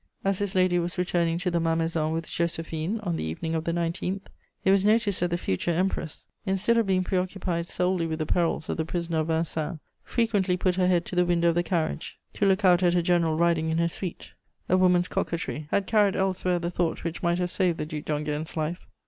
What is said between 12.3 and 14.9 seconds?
to look out at a general riding in her suite: a